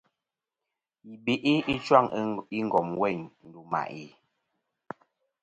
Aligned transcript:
Yi 1.05 1.13
be'i 1.23 1.53
ɨchwaŋ 1.73 2.05
i 2.57 2.59
ngom 2.67 2.89
weyn 2.99 3.21
ndu 3.47 3.59
mà'i. 3.71 4.05